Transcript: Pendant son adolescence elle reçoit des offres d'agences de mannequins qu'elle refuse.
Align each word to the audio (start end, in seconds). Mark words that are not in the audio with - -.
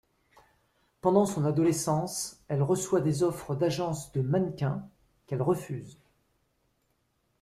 Pendant 1.01 1.27
son 1.27 1.45
adolescence 1.45 2.41
elle 2.47 2.63
reçoit 2.63 3.01
des 3.01 3.21
offres 3.21 3.53
d'agences 3.53 4.11
de 4.13 4.21
mannequins 4.21 4.89
qu'elle 5.27 5.43
refuse. 5.43 5.99